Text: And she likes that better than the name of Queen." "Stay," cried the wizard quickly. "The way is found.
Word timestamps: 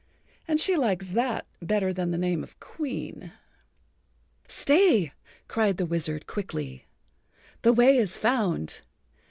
And 0.47 0.59
she 0.59 0.75
likes 0.75 1.09
that 1.11 1.45
better 1.61 1.93
than 1.93 2.09
the 2.09 2.17
name 2.17 2.41
of 2.41 2.59
Queen." 2.59 3.33
"Stay," 4.47 5.13
cried 5.47 5.77
the 5.77 5.85
wizard 5.85 6.25
quickly. 6.25 6.87
"The 7.61 7.71
way 7.71 7.97
is 7.97 8.17
found. 8.17 8.81